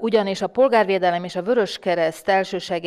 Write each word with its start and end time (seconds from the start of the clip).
ugyanis 0.00 0.42
a 0.42 0.46
polgárvédelem 0.46 1.24
és 1.24 1.36
a 1.36 1.42
Vöröskereszt 1.42 2.30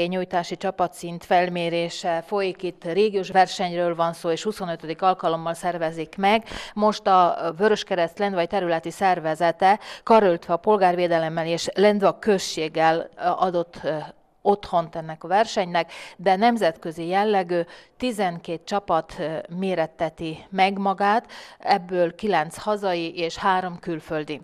nyújtási 0.07 0.57
csapatszint 0.57 1.26
felmérése 1.26 2.23
folyik 2.26 2.64
itt 2.64 2.83
régiós 2.83 3.30
versenyről 3.30 3.95
van 3.95 4.13
szó, 4.13 4.31
és 4.31 4.44
25. 4.44 5.02
alkalommal 5.02 5.54
szervezik 5.54 6.15
meg. 6.17 6.43
Most 6.73 7.07
a 7.07 7.54
Vöröskereszt 7.57 8.20
Lendvai 8.20 8.47
területi 8.47 8.91
szervezete 8.91 9.79
karöltve 10.04 10.54
a 10.54 10.57
polgárvédelemmel 10.57 11.46
és 11.46 11.70
Lendva 11.73 12.20
községgel 12.20 13.10
adott 13.15 13.81
otthont 14.42 14.96
ennek 14.96 15.24
a 15.24 15.28
versenynek, 15.28 15.92
de 16.18 16.36
nemzetközi 16.36 17.08
jellegű 17.08 17.62
12 17.98 18.64
csapat 18.64 19.16
méretteti 19.50 20.46
meg 20.50 20.78
magát, 20.78 21.32
ebből 21.60 22.16
9 22.16 22.58
hazai 22.58 23.18
és 23.18 23.38
3 23.38 23.80
külföldi. 23.80 24.42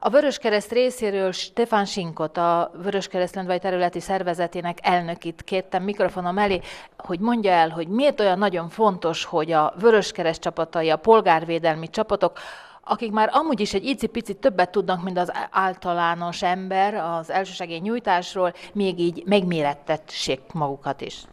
A 0.00 0.10
Vöröskereszt 0.10 0.72
részéről 0.72 1.32
Stefan 1.32 1.84
Sinkot, 1.84 2.36
a 2.36 2.70
Vöröskereszt 2.82 3.34
Lendvai 3.34 3.58
területi 3.58 4.00
szervezetének 4.00 4.78
elnökit 4.82 5.42
kértem 5.42 5.82
mikrofonom 5.82 6.38
elé, 6.38 6.60
hogy 6.96 7.20
mondja 7.20 7.50
el, 7.50 7.68
hogy 7.68 7.88
miért 7.88 8.20
olyan 8.20 8.38
nagyon 8.38 8.68
fontos, 8.68 9.24
hogy 9.24 9.52
a 9.52 9.74
Vöröskereszt 9.80 10.40
csapatai, 10.40 10.90
a 10.90 10.96
polgárvédelmi 10.96 11.88
csapatok, 11.88 12.38
akik 12.84 13.12
már 13.12 13.30
amúgy 13.32 13.60
is 13.60 13.74
egy 13.74 13.84
icipicit 13.84 14.36
többet 14.36 14.70
tudnak, 14.70 15.02
mint 15.02 15.18
az 15.18 15.32
általános 15.50 16.42
ember 16.42 16.94
az 16.94 17.30
elsősegély 17.30 17.78
nyújtásról, 17.78 18.52
még 18.72 18.98
így 18.98 19.22
megmérettetsék 19.26 20.40
magukat 20.52 21.00
is. 21.00 21.24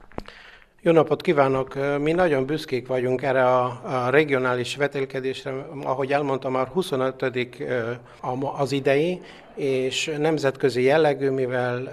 Jó 0.85 0.91
napot 0.91 1.21
kívánok! 1.21 1.73
Mi 1.99 2.11
nagyon 2.11 2.45
büszkék 2.45 2.87
vagyunk 2.87 3.21
erre 3.21 3.45
a, 3.45 3.81
a 3.83 4.09
regionális 4.09 4.75
vetélkedésre, 4.75 5.67
ahogy 5.83 6.11
elmondtam, 6.11 6.51
már 6.51 6.67
25. 6.67 7.25
az 8.57 8.71
idei, 8.71 9.21
és 9.55 10.15
nemzetközi 10.17 10.83
jellegű, 10.83 11.29
mivel 11.29 11.91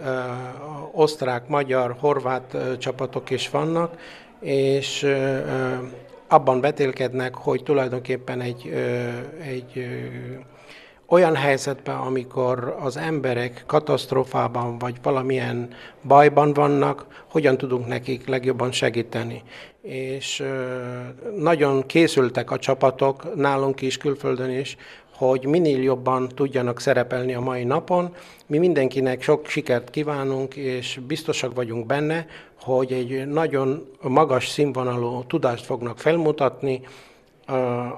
osztrák, 0.92 1.48
magyar, 1.48 1.96
horvát 1.98 2.56
csapatok 2.78 3.30
is 3.30 3.50
vannak, 3.50 3.96
és 4.40 5.06
abban 6.28 6.60
betélkednek, 6.60 7.34
hogy 7.34 7.62
tulajdonképpen 7.62 8.40
egy, 8.40 8.72
egy 9.46 9.86
olyan 11.12 11.36
helyzetben, 11.36 11.96
amikor 11.96 12.76
az 12.80 12.96
emberek 12.96 13.64
katasztrófában 13.66 14.78
vagy 14.78 14.94
valamilyen 15.02 15.68
bajban 16.02 16.52
vannak, 16.52 17.24
hogyan 17.26 17.56
tudunk 17.56 17.86
nekik 17.86 18.26
legjobban 18.26 18.72
segíteni. 18.72 19.42
És 19.82 20.44
nagyon 21.36 21.86
készültek 21.86 22.50
a 22.50 22.58
csapatok, 22.58 23.34
nálunk 23.34 23.80
is, 23.80 23.96
külföldön 23.96 24.50
is, 24.50 24.76
hogy 25.16 25.44
minél 25.46 25.82
jobban 25.82 26.28
tudjanak 26.28 26.80
szerepelni 26.80 27.34
a 27.34 27.40
mai 27.40 27.64
napon. 27.64 28.14
Mi 28.46 28.58
mindenkinek 28.58 29.22
sok 29.22 29.46
sikert 29.46 29.90
kívánunk, 29.90 30.56
és 30.56 31.00
biztosak 31.06 31.54
vagyunk 31.54 31.86
benne, 31.86 32.26
hogy 32.60 32.92
egy 32.92 33.26
nagyon 33.26 33.88
magas 34.00 34.48
színvonalú 34.48 35.24
tudást 35.26 35.64
fognak 35.64 35.98
felmutatni, 35.98 36.80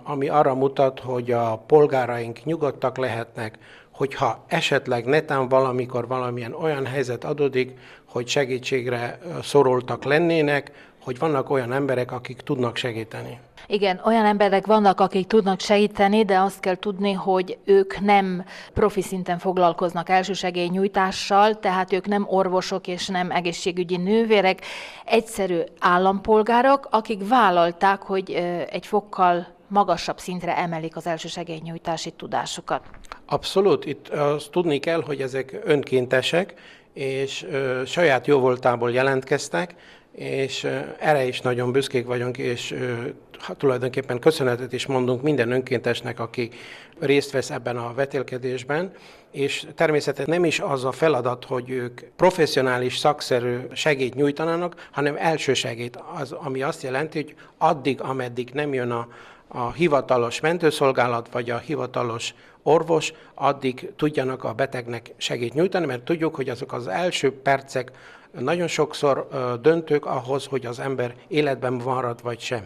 ami 0.02 0.28
arra 0.28 0.54
mutat, 0.54 1.00
hogy 1.00 1.30
a 1.30 1.56
polgáraink 1.66 2.44
nyugodtak 2.44 2.96
lehetnek, 2.96 3.58
hogyha 3.90 4.44
esetleg 4.46 5.04
netán 5.04 5.48
valamikor 5.48 6.06
valamilyen 6.06 6.52
olyan 6.52 6.86
helyzet 6.86 7.24
adódik, 7.24 7.78
hogy 8.04 8.28
segítségre 8.28 9.18
szorultak 9.42 10.04
lennének, 10.04 10.72
hogy 11.04 11.18
vannak 11.18 11.50
olyan 11.50 11.72
emberek, 11.72 12.12
akik 12.12 12.40
tudnak 12.40 12.76
segíteni. 12.76 13.38
Igen, 13.66 14.00
olyan 14.04 14.24
emberek 14.24 14.66
vannak, 14.66 15.00
akik 15.00 15.26
tudnak 15.26 15.60
segíteni, 15.60 16.24
de 16.24 16.38
azt 16.38 16.60
kell 16.60 16.76
tudni, 16.76 17.12
hogy 17.12 17.58
ők 17.64 18.00
nem 18.00 18.44
profi 18.74 19.02
szinten 19.02 19.38
foglalkoznak 19.38 20.08
nyújtással, 20.70 21.58
tehát 21.58 21.92
ők 21.92 22.06
nem 22.06 22.26
orvosok 22.28 22.86
és 22.86 23.06
nem 23.06 23.30
egészségügyi 23.30 23.96
nővérek, 23.96 24.60
egyszerű 25.04 25.58
állampolgárok, 25.78 26.88
akik 26.90 27.28
vállalták, 27.28 28.02
hogy 28.02 28.30
egy 28.70 28.86
fokkal 28.86 29.46
magasabb 29.68 30.18
szintre 30.18 30.56
emelik 30.56 30.96
az 30.96 31.06
nyújtási 31.62 32.10
tudásukat. 32.10 32.82
Abszolút, 33.26 33.86
itt 33.86 34.08
azt 34.08 34.50
tudni 34.50 34.78
kell, 34.78 35.02
hogy 35.06 35.20
ezek 35.20 35.60
önkéntesek, 35.64 36.54
és 36.92 37.46
ö, 37.50 37.82
saját 37.86 38.26
jóvoltából 38.26 38.92
jelentkeztek, 38.92 39.74
és 40.14 40.64
erre 40.98 41.24
is 41.24 41.40
nagyon 41.40 41.72
büszkék 41.72 42.06
vagyunk, 42.06 42.38
és 42.38 42.74
tulajdonképpen 43.56 44.18
köszönetet 44.18 44.72
is 44.72 44.86
mondunk 44.86 45.22
minden 45.22 45.50
önkéntesnek, 45.50 46.20
aki 46.20 46.50
részt 46.98 47.30
vesz 47.30 47.50
ebben 47.50 47.76
a 47.76 47.94
vetélkedésben, 47.94 48.92
és 49.30 49.66
természetesen 49.74 50.34
nem 50.34 50.44
is 50.44 50.60
az 50.60 50.84
a 50.84 50.92
feladat, 50.92 51.44
hogy 51.44 51.70
ők 51.70 52.00
professzionális, 52.16 52.96
szakszerű 52.96 53.56
segít 53.72 54.14
nyújtanának, 54.14 54.88
hanem 54.92 55.16
első 55.18 55.54
segít, 55.54 55.98
az, 56.20 56.32
ami 56.32 56.62
azt 56.62 56.82
jelenti, 56.82 57.22
hogy 57.22 57.34
addig, 57.58 58.00
ameddig 58.00 58.50
nem 58.52 58.74
jön 58.74 58.90
a, 58.90 59.08
a 59.48 59.72
hivatalos 59.72 60.40
mentőszolgálat, 60.40 61.28
vagy 61.32 61.50
a 61.50 61.58
hivatalos 61.58 62.34
orvos, 62.64 63.12
addig 63.34 63.92
tudjanak 63.96 64.44
a 64.44 64.52
betegnek 64.52 65.14
segít 65.16 65.54
nyújtani, 65.54 65.86
mert 65.86 66.02
tudjuk, 66.02 66.34
hogy 66.34 66.48
azok 66.48 66.72
az 66.72 66.86
első 66.86 67.32
percek 67.32 67.90
nagyon 68.40 68.66
sokszor 68.66 69.28
döntők 69.60 70.06
ahhoz, 70.06 70.46
hogy 70.46 70.66
az 70.66 70.78
ember 70.78 71.14
életben 71.28 71.72
marad 71.72 72.22
vagy 72.22 72.40
sem. 72.40 72.64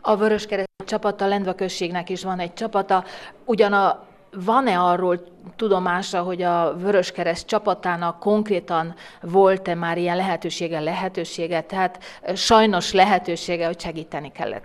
A 0.00 0.16
Vöröskereszt 0.16 0.68
csapata, 0.86 1.26
Lendva 1.26 1.54
községnek 1.54 2.10
is 2.10 2.22
van 2.22 2.38
egy 2.38 2.54
csapata, 2.54 3.04
ugyan 3.44 3.72
a 3.72 4.06
van-e 4.32 4.78
arról 4.78 5.24
tudomása, 5.56 6.22
hogy 6.22 6.42
a 6.42 6.74
Vöröskereszt 6.76 7.46
csapatának 7.46 8.18
konkrétan 8.18 8.94
volt-e 9.20 9.74
már 9.74 9.98
ilyen 9.98 10.16
lehetősége, 10.16 10.80
lehetősége, 10.80 11.60
tehát 11.60 11.98
sajnos 12.34 12.92
lehetősége, 12.92 13.66
hogy 13.66 13.80
segíteni 13.80 14.32
kellett? 14.32 14.64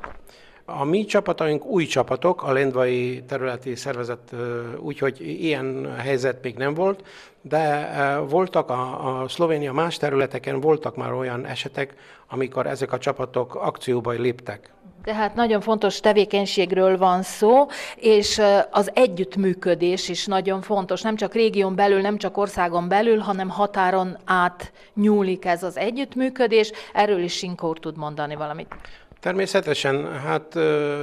A 0.66 0.84
mi 0.84 1.06
csapataink 1.06 1.66
új 1.66 1.86
csapatok, 1.86 2.44
a 2.44 2.52
Lendvai 2.52 3.24
területi 3.28 3.76
szervezet, 3.76 4.36
úgyhogy 4.80 5.22
ilyen 5.22 5.96
helyzet 5.98 6.44
még 6.44 6.56
nem 6.56 6.74
volt, 6.74 7.04
de 7.42 7.90
voltak 8.30 8.70
a, 8.70 9.22
a 9.22 9.28
Szlovénia 9.28 9.74
más 9.74 9.98
területeken 9.98 10.60
voltak 10.60 10.96
már 10.96 11.14
olyan 11.14 11.46
esetek, 11.46 11.96
amikor 12.30 12.68
ezek 12.68 12.92
a 12.92 12.98
csapatok 12.98 13.56
akcióba 13.56 14.12
léptek. 14.12 14.74
Tehát 15.04 15.36
nagyon 15.36 15.62
fontos 15.62 16.00
tevékenységről 16.00 16.98
van 16.98 17.22
szó, 17.22 17.66
és 17.96 18.42
az 18.72 18.92
együttműködés 18.94 20.10
is 20.10 20.26
nagyon 20.26 20.62
fontos. 20.62 21.02
Nem 21.02 21.16
csak 21.16 21.34
régión 21.34 21.76
belül, 21.76 22.02
nem 22.02 22.18
csak 22.18 22.38
országon 22.38 22.88
belül, 22.88 23.18
hanem 23.18 23.50
határon 23.50 24.18
át 24.26 24.72
nyúlik 24.94 25.46
ez 25.46 25.64
az 25.64 25.78
együttműködés. 25.78 26.72
Erről 26.94 27.24
is 27.24 27.34
Sinkó 27.34 27.74
tud 27.74 27.98
mondani 27.98 28.36
valamit. 28.36 28.76
Természetesen, 29.24 30.20
hát 30.20 30.58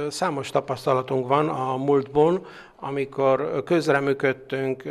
számos 0.09 0.49
tapasztalatunk 0.49 1.27
van 1.27 1.49
a 1.49 1.77
múltból, 1.77 2.45
amikor 2.79 3.63
közreműködtünk, 3.65 4.83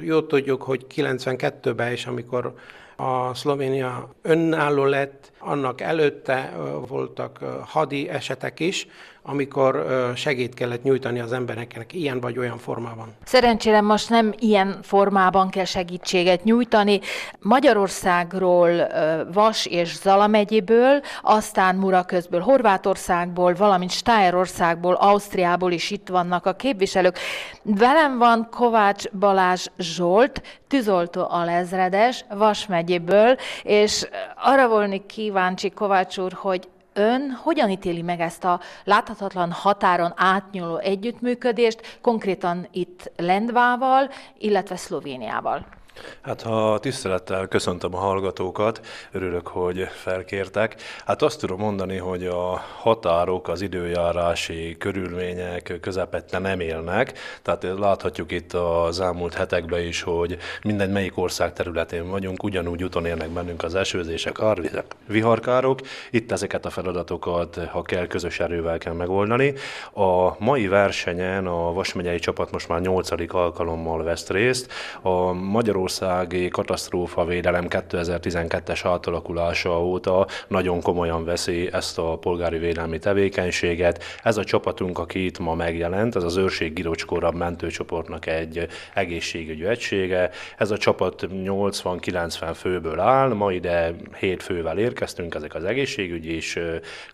jó 0.00 0.22
tudjuk, 0.22 0.62
hogy 0.62 0.86
92-ben 0.94 1.92
is, 1.92 2.06
amikor 2.06 2.54
a 2.96 3.34
Szlovénia 3.34 4.08
önálló 4.22 4.84
lett, 4.84 5.32
annak 5.38 5.80
előtte 5.80 6.52
voltak 6.88 7.38
hadi 7.66 8.08
esetek 8.08 8.60
is, 8.60 8.86
amikor 9.26 9.86
segít 10.14 10.54
kellett 10.54 10.82
nyújtani 10.82 11.20
az 11.20 11.32
embereknek 11.32 11.92
ilyen 11.92 12.20
vagy 12.20 12.38
olyan 12.38 12.58
formában. 12.58 13.14
Szerencsére 13.24 13.80
most 13.80 14.10
nem 14.10 14.32
ilyen 14.38 14.78
formában 14.82 15.50
kell 15.50 15.64
segítséget 15.64 16.44
nyújtani. 16.44 17.00
Magyarországról, 17.38 18.86
Vas 19.32 19.66
és 19.66 19.96
Zala 19.96 20.26
megyéből, 20.26 21.00
aztán 21.22 21.76
Muraközből, 21.76 22.40
Horvátországból, 22.40 23.54
valamint 23.54 23.90
Stájerországból, 23.90 24.94
Ausztriából 24.94 25.72
is 25.72 25.90
itt 25.90 26.08
vannak 26.08 26.46
a 26.46 26.52
képviselők. 26.52 27.18
Velem 27.62 28.18
van 28.18 28.48
Kovács 28.50 29.10
Balázs 29.10 29.66
Zsolt, 29.78 30.42
tűzoltó 30.68 31.26
alezredes, 31.28 32.24
Vas 32.28 32.66
megyéből, 32.66 33.36
és 33.62 34.08
arra 34.36 34.68
volni 34.68 35.06
kíváncsi 35.06 35.70
Kovács 35.70 36.18
úr, 36.18 36.32
hogy 36.32 36.68
ön 36.94 37.30
hogyan 37.30 37.70
ítéli 37.70 38.02
meg 38.02 38.20
ezt 38.20 38.44
a 38.44 38.60
láthatatlan 38.84 39.52
határon 39.52 40.12
átnyúló 40.16 40.76
együttműködést, 40.76 41.98
konkrétan 42.00 42.68
itt 42.72 43.10
Lendvával, 43.16 44.10
illetve 44.38 44.76
Szlovéniával? 44.76 45.73
Hát 46.20 46.42
ha 46.42 46.78
tisztelettel 46.78 47.46
köszöntöm 47.46 47.94
a 47.94 47.98
hallgatókat, 47.98 48.80
örülök, 49.12 49.46
hogy 49.46 49.88
felkértek. 49.88 50.76
Hát 51.06 51.22
azt 51.22 51.40
tudom 51.40 51.58
mondani, 51.58 51.96
hogy 51.96 52.26
a 52.26 52.62
határok, 52.78 53.48
az 53.48 53.60
időjárási 53.60 54.76
körülmények 54.78 55.78
közepette 55.80 56.38
nem 56.38 56.60
élnek. 56.60 57.18
Tehát 57.42 57.66
láthatjuk 57.78 58.32
itt 58.32 58.52
az 58.52 59.00
elmúlt 59.00 59.34
hetekben 59.34 59.80
is, 59.80 60.02
hogy 60.02 60.38
minden 60.62 60.90
melyik 60.90 61.18
ország 61.18 61.52
területén 61.52 62.10
vagyunk, 62.10 62.42
ugyanúgy 62.42 62.84
úton 62.84 63.06
érnek 63.06 63.28
bennünk 63.28 63.62
az 63.62 63.74
esőzések, 63.74 64.40
árvizek, 64.40 64.84
viharkárok. 65.06 65.80
Itt 66.10 66.32
ezeket 66.32 66.66
a 66.66 66.70
feladatokat, 66.70 67.60
ha 67.70 67.82
kell, 67.82 68.06
közös 68.06 68.40
erővel 68.40 68.78
kell 68.78 68.92
megoldani. 68.92 69.54
A 69.92 70.44
mai 70.44 70.66
versenyen 70.66 71.46
a 71.46 71.72
Vas 71.72 71.92
megyei 71.92 72.18
csapat 72.18 72.50
most 72.50 72.68
már 72.68 72.80
8. 72.80 73.34
alkalommal 73.34 74.02
vesz 74.02 74.28
részt. 74.28 74.72
A 75.02 75.32
Magyarország 75.32 75.82
Magyarországi 75.84 76.48
katasztrófavédelem 76.48 77.66
2012-es 77.68 78.80
átalakulása 78.82 79.84
óta 79.84 80.26
nagyon 80.48 80.82
komolyan 80.82 81.24
veszi 81.24 81.68
ezt 81.72 81.98
a 81.98 82.18
polgári 82.18 82.58
védelmi 82.58 82.98
tevékenységet. 82.98 84.02
Ez 84.22 84.36
a 84.36 84.44
csapatunk, 84.44 84.98
aki 84.98 85.24
itt 85.24 85.38
ma 85.38 85.54
megjelent, 85.54 86.16
ez 86.16 86.22
az 86.22 86.36
őrség 86.36 86.72
Girocskórab 86.72 87.34
mentőcsoportnak 87.34 88.26
egy 88.26 88.66
egészségügyi 88.94 89.66
egysége. 89.66 90.30
Ez 90.58 90.70
a 90.70 90.76
csapat 90.76 91.26
80-90 91.30 92.52
főből 92.54 93.00
áll, 93.00 93.32
ma 93.32 93.52
ide 93.52 93.94
7 94.18 94.42
fővel 94.42 94.78
érkeztünk, 94.78 95.34
ezek 95.34 95.54
az 95.54 95.64
egészségügyi 95.64 96.36
is 96.36 96.58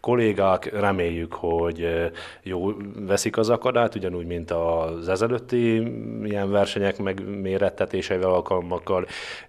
kollégák. 0.00 0.80
Reméljük, 0.80 1.32
hogy 1.32 2.10
jó 2.42 2.72
veszik 3.06 3.36
az 3.36 3.48
akadályt, 3.48 3.94
ugyanúgy, 3.94 4.26
mint 4.26 4.50
az 4.50 5.08
ezelőtti 5.08 5.82
ilyen 6.24 6.50
versenyek 6.50 6.98
megmérettetéseivel 6.98 8.30
alkalmak 8.30 8.58
országokkal. 8.60 9.06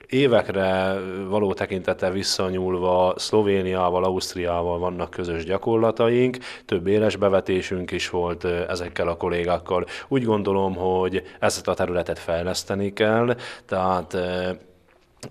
Évekre 0.07 0.93
való 1.27 1.53
tekintete 1.53 2.09
visszanyúlva 2.11 3.13
Szlovéniával, 3.17 4.03
Ausztriával 4.03 4.79
vannak 4.79 5.09
közös 5.09 5.43
gyakorlataink, 5.43 6.37
több 6.65 6.87
éles 6.87 7.15
bevetésünk 7.15 7.91
is 7.91 8.09
volt 8.09 8.43
ezekkel 8.43 9.07
a 9.07 9.17
kollégákkal. 9.17 9.85
Úgy 10.07 10.23
gondolom, 10.23 10.75
hogy 10.75 11.23
ezt 11.39 11.67
a 11.67 11.73
területet 11.73 12.19
fejleszteni 12.19 12.93
kell, 12.93 13.35
tehát 13.65 14.17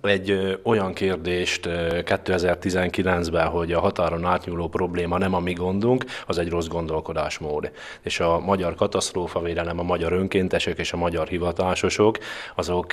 egy 0.03 0.59
olyan 0.63 0.93
kérdést 0.93 1.67
2019-ben, 1.69 3.47
hogy 3.47 3.73
a 3.73 3.81
határon 3.81 4.25
átnyúló 4.25 4.69
probléma 4.69 5.19
nem 5.19 5.35
a 5.35 5.41
mi 5.41 5.53
gondunk, 5.53 6.05
az 6.27 6.39
egy 6.39 6.49
rossz 6.49 6.67
gondolkodásmód. 6.67 7.71
És 8.03 8.21
a 8.21 8.39
magyar 8.39 8.75
katasztrófavédelem, 8.75 9.79
a 9.79 9.83
magyar 9.83 10.13
önkéntesek 10.13 10.79
és 10.79 10.93
a 10.93 10.97
magyar 10.97 11.29
hivatásosok, 11.29 12.19
azok 12.55 12.93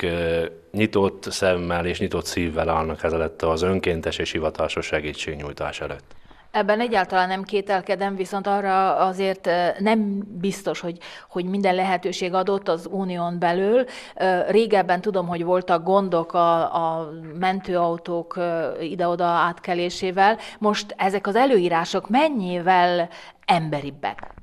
nyitott 0.72 1.30
szemmel 1.30 1.86
és 1.86 1.98
nyitott 1.98 2.24
szívvel 2.24 2.68
állnak 2.68 3.02
ezelőtt 3.02 3.42
az 3.42 3.62
önkéntes 3.62 4.18
és 4.18 4.30
hivatásos 4.30 4.86
segítségnyújtás 4.86 5.80
előtt. 5.80 6.17
Ebben 6.50 6.80
egyáltalán 6.80 7.28
nem 7.28 7.42
kételkedem, 7.42 8.16
viszont 8.16 8.46
arra 8.46 8.96
azért 8.96 9.50
nem 9.78 10.22
biztos, 10.40 10.80
hogy, 10.80 10.98
hogy 11.28 11.44
minden 11.44 11.74
lehetőség 11.74 12.34
adott 12.34 12.68
az 12.68 12.88
unión 12.90 13.38
belül. 13.38 13.84
Régebben 14.48 15.00
tudom, 15.00 15.26
hogy 15.26 15.44
voltak 15.44 15.84
gondok 15.84 16.32
a, 16.32 16.74
a 16.74 17.10
mentőautók 17.38 18.38
ide-oda 18.80 19.24
átkelésével. 19.24 20.38
Most 20.58 20.94
ezek 20.96 21.26
az 21.26 21.36
előírások 21.36 22.08
mennyivel 22.08 23.08
emberibbek? 23.44 24.34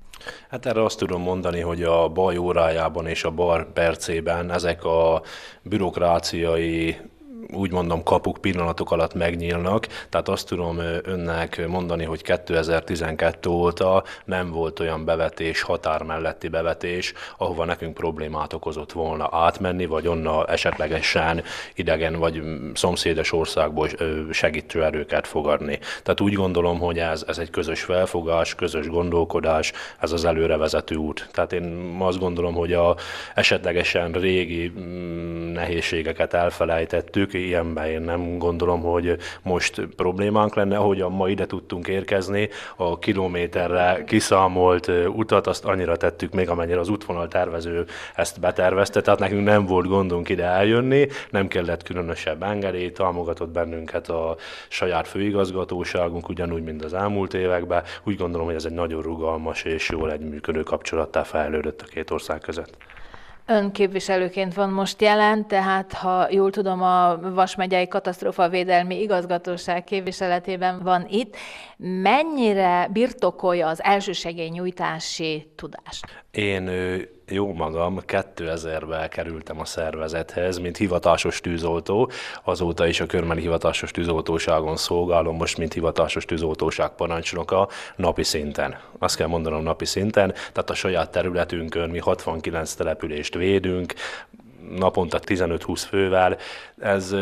Hát 0.50 0.66
erre 0.66 0.84
azt 0.84 0.98
tudom 0.98 1.22
mondani, 1.22 1.60
hogy 1.60 1.84
a 1.84 2.10
baj 2.10 2.38
órájában 2.38 3.08
és 3.08 3.24
a 3.24 3.32
bar 3.32 3.74
percében 3.74 4.52
ezek 4.52 4.84
a 4.84 5.22
bürokráciai 5.62 6.98
úgy 7.54 7.72
mondom 7.72 8.04
kapuk 8.04 8.38
pillanatok 8.38 8.92
alatt 8.92 9.14
megnyílnak, 9.14 9.88
tehát 10.10 10.30
azt 10.30 10.48
tudom 10.48 10.78
önnek 11.04 11.68
mondani, 11.68 12.04
hogy 12.04 12.22
2012 12.22 13.50
óta 13.50 14.04
nem 14.26 14.52
volt 14.52 14.80
olyan 14.80 15.06
bevetés, 15.06 15.62
határ 15.62 16.04
melletti 16.04 16.48
bevetés, 16.48 17.14
ahova 17.38 17.66
nekünk 17.66 17.94
problémát 17.94 18.54
okozott 18.54 18.92
volna 18.92 19.30
átmenni, 19.32 19.86
vagy 19.86 20.08
onna 20.08 20.46
esetlegesen 20.46 21.44
idegen 21.76 22.16
vagy 22.16 22.42
szomszédos 22.74 23.34
országból 23.34 23.90
segítő 24.32 24.84
erőket 24.84 25.28
fogadni. 25.28 25.80
Tehát 26.04 26.22
úgy 26.22 26.34
gondolom, 26.34 26.80
hogy 26.80 27.00
ez, 27.00 27.24
ez 27.28 27.38
egy 27.38 27.50
közös 27.50 27.82
felfogás, 27.82 28.56
közös 28.56 28.88
gondolkodás, 28.88 29.74
ez 30.00 30.12
az 30.12 30.26
előrevezető 30.26 30.96
út. 30.96 31.30
Tehát 31.32 31.54
én 31.54 31.98
azt 32.00 32.20
gondolom, 32.20 32.54
hogy 32.54 32.74
a 32.74 32.96
esetlegesen 33.36 34.12
régi 34.12 34.74
mm, 34.80 35.52
nehézségeket 35.52 36.34
elfelejtettük, 36.34 37.34
ilyenben 37.40 37.86
én 37.86 38.02
nem 38.02 38.38
gondolom, 38.38 38.82
hogy 38.82 39.18
most 39.42 39.88
problémánk 39.96 40.56
lenne, 40.56 40.78
ahogyan 40.78 41.12
ma 41.12 41.30
ide 41.30 41.46
tudtunk 41.46 41.88
érkezni, 41.88 42.50
a 42.76 43.00
kilométerre 43.00 44.04
kiszámolt 44.08 44.92
utat, 45.08 45.48
azt 45.48 45.66
annyira 45.66 45.98
tettük 45.98 46.34
még, 46.34 46.50
amennyire 46.50 46.80
az 46.80 46.90
útvonal 46.90 47.28
tervező 47.28 47.86
ezt 48.16 48.40
betervezte, 48.40 49.02
tehát 49.02 49.20
nekünk 49.20 49.44
nem 49.44 49.66
volt 49.66 49.88
gondunk 49.88 50.30
ide 50.30 50.44
eljönni, 50.44 51.08
nem 51.30 51.48
kellett 51.48 51.84
különösebb 51.84 52.44
engedély, 52.44 52.92
támogatott 52.92 53.50
bennünket 53.50 54.10
a 54.10 54.36
saját 54.68 55.08
főigazgatóságunk, 55.08 56.30
ugyanúgy, 56.30 56.64
mint 56.64 56.84
az 56.84 56.94
elmúlt 56.94 57.34
években. 57.34 57.84
Úgy 58.04 58.16
gondolom, 58.16 58.46
hogy 58.46 58.56
ez 58.56 58.66
egy 58.66 58.72
nagyon 58.72 59.02
rugalmas 59.02 59.64
és 59.64 59.90
jól 59.90 60.12
egyműködő 60.12 60.64
kapcsolattá 60.64 61.24
fejlődött 61.24 61.82
a 61.82 61.86
két 61.86 62.12
ország 62.12 62.40
között. 62.40 62.78
Ön 63.48 63.72
képviselőként 63.72 64.54
van 64.54 64.70
most 64.70 65.02
jelen, 65.02 65.48
tehát 65.48 65.94
ha 65.94 66.28
jól 66.30 66.52
tudom, 66.52 66.82
a 66.82 67.20
Vas 67.20 67.56
megyei 67.56 67.88
katasztrófavédelmi 67.88 69.02
igazgatóság 69.02 69.84
képviseletében 69.84 70.84
van 70.84 71.06
itt. 71.10 71.36
Mennyire 71.78 72.90
birtokolja 72.94 73.68
az 73.68 73.84
elsősegélynyújtási 73.84 75.52
tudást? 75.56 76.06
Én 76.32 76.70
jó 77.30 77.54
magam 77.54 78.00
2000-ben 78.08 79.10
kerültem 79.10 79.60
a 79.60 79.66
szervezethez, 79.66 80.58
mint 80.58 80.78
hivatásos 80.78 81.42
tűzoltó, 81.42 82.12
azóta 82.44 82.88
is 82.88 83.00
a 83.00 83.06
körmeni 83.06 83.42
hivatásos 83.42 83.92
tűzoltóságon 83.92 84.78
szolgálom, 84.78 85.36
most 85.36 85.58
mint 85.58 85.74
hivatásos 85.74 86.26
tűzoltóság 86.26 86.90
parancsnoka 86.90 87.70
napi 87.96 88.24
szinten. 88.24 88.80
Azt 89.00 89.16
kell 89.16 89.28
mondanom 89.28 89.64
napi 89.64 89.86
szinten, 89.86 90.32
tehát 90.32 90.70
a 90.70 90.74
saját 90.74 91.12
területünkön 91.12 91.90
mi 91.90 92.00
69 92.00 92.74
települést 92.74 93.36
védünk, 93.36 93.94
naponta 94.70 95.20
15-20 95.26 95.84
fővel. 95.88 96.38
Ez 96.78 97.16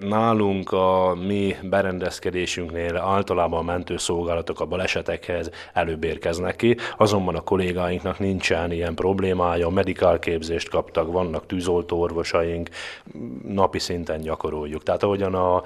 nálunk 0.00 0.72
a 0.72 1.16
mi 1.26 1.56
berendezkedésünknél 1.62 2.96
általában 2.96 3.58
a 3.58 3.62
mentőszolgálatok 3.62 4.60
a 4.60 4.64
balesetekhez 4.66 5.50
előbb 5.72 6.04
érkeznek 6.04 6.56
ki, 6.56 6.76
azonban 6.96 7.34
a 7.34 7.40
kollégáinknak 7.40 8.18
nincsen 8.18 8.72
ilyen 8.72 8.94
problémája, 8.94 9.68
medikál 9.68 10.18
képzést 10.18 10.68
kaptak, 10.68 11.12
vannak 11.12 11.46
tűzoltó 11.46 12.00
orvosaink, 12.00 12.68
napi 13.48 13.78
szinten 13.78 14.20
gyakoroljuk. 14.20 14.82
Tehát 14.82 15.02
ahogyan 15.02 15.62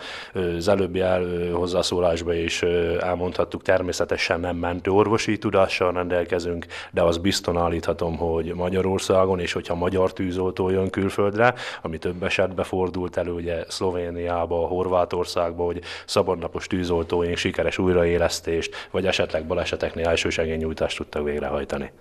az 0.58 0.68
előbbi 0.68 1.02
hozzászólásban 1.52 2.36
is 2.36 2.62
elmondhattuk, 3.00 3.62
természetesen 3.62 4.40
nem 4.40 4.56
mentő 4.56 4.90
orvosi 4.90 5.38
tudással 5.38 5.92
rendelkezünk, 5.92 6.66
de 6.90 7.02
az 7.02 7.18
bizton 7.18 7.56
állíthatom, 7.56 8.16
hogy 8.16 8.54
Magyarországon, 8.54 9.40
és 9.40 9.52
hogyha 9.52 9.74
magyar 9.74 10.12
tűzoltó 10.12 10.70
jön 10.70 10.90
külföldön, 10.90 11.12
külföldre, 11.14 11.54
ami 11.82 11.98
több 11.98 12.22
esetben 12.22 12.64
fordult 12.64 13.16
elő, 13.16 13.32
ugye 13.32 13.64
Szlovéniába, 13.68 14.66
Horvátországba, 14.66 15.64
hogy 15.64 15.80
szabadnapos 16.06 16.66
tűzoltóink 16.66 17.36
sikeres 17.36 17.78
újraélesztést, 17.78 18.88
vagy 18.90 19.06
esetleg 19.06 19.46
baleseteknél 19.46 20.08
elsősegélynyújtást 20.08 20.96
tudtak 20.96 21.24
végrehajtani. 21.24 21.92